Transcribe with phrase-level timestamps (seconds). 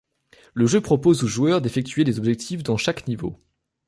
[0.55, 3.39] Le jeu propose au joueur d'effectuer des objectifs dans chaque niveau.